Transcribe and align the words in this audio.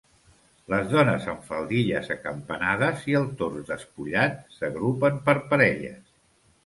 Les 0.73 0.87
dones, 0.93 1.27
amb 1.33 1.43
faldilles 1.49 2.09
acampanades 2.15 3.05
i 3.13 3.17
el 3.21 3.29
tors 3.43 3.69
despullat, 3.71 4.43
s'agrupen 4.59 5.21
per 5.29 5.37
parelles. 5.53 6.15